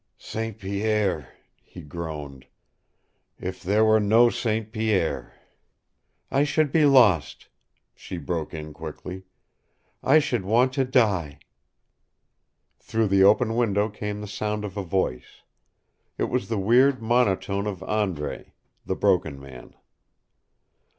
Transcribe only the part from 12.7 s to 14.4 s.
Through the open window came the